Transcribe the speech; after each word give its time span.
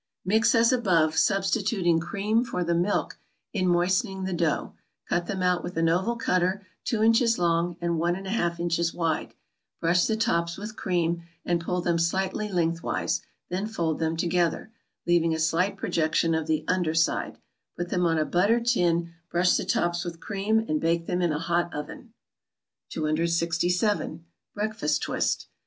= 0.17 0.25
Mix 0.25 0.55
as 0.55 0.71
above, 0.73 1.15
substituting 1.15 1.99
cream 1.99 2.43
for 2.43 2.63
the 2.63 2.73
milk 2.73 3.19
in 3.53 3.67
moistening 3.67 4.23
the 4.23 4.33
dough; 4.33 4.73
cut 5.07 5.27
them 5.27 5.43
out 5.43 5.63
with 5.63 5.77
an 5.77 5.87
oval 5.89 6.15
cutter, 6.15 6.65
two 6.83 7.03
inches 7.03 7.37
long 7.37 7.77
and 7.79 7.99
one 7.99 8.15
and 8.15 8.25
a 8.25 8.31
half 8.31 8.59
inches 8.59 8.95
wide; 8.95 9.35
brush 9.79 10.07
the 10.07 10.15
tops 10.17 10.57
with 10.57 10.75
cream, 10.75 11.21
and 11.45 11.61
pull 11.61 11.81
them 11.81 11.99
slightly 11.99 12.49
lengthwise; 12.51 13.21
then 13.49 13.67
fold 13.67 13.99
them 13.99 14.17
together, 14.17 14.71
leaving 15.05 15.35
a 15.35 15.39
slight 15.39 15.77
projection 15.77 16.33
of 16.33 16.47
the 16.47 16.65
under 16.67 16.95
side; 16.95 17.37
put 17.77 17.89
them 17.89 18.03
on 18.03 18.17
a 18.17 18.25
buttered 18.25 18.65
tin, 18.65 19.13
brush 19.29 19.55
the 19.55 19.63
tops 19.65 20.03
with 20.03 20.19
cream, 20.19 20.65
and 20.67 20.81
bake 20.81 21.05
them 21.05 21.21
in 21.21 21.31
a 21.31 21.37
hot 21.37 21.71
oven. 21.75 22.11
267. 22.89 24.25
=Breakfast 24.55 25.03
Twist. 25.03 25.45